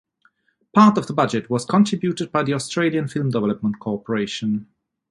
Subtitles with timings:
[0.73, 4.65] Part of the budget was contributed by the Australian Film Development Corporation.